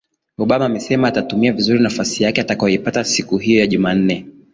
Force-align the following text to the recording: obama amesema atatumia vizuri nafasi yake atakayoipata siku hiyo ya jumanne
obama 0.37 0.65
amesema 0.65 1.07
atatumia 1.07 1.53
vizuri 1.53 1.79
nafasi 1.79 2.23
yake 2.23 2.41
atakayoipata 2.41 3.03
siku 3.03 3.37
hiyo 3.37 3.59
ya 3.59 3.67
jumanne 3.67 4.25